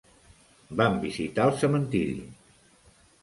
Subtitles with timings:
[0.79, 2.17] Vam visitar el cementiri.